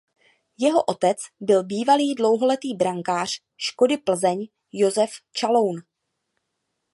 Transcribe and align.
Jeho 0.57 0.83
otec 0.83 1.17
byl 1.39 1.63
bývalý 1.63 2.15
dlouholetý 2.15 2.73
brankář 2.75 3.31
Škody 3.57 3.97
Plzeň 3.97 4.47
Josef 4.71 5.11
Čaloun. 5.33 5.81